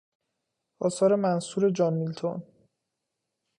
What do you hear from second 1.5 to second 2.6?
جان میلتون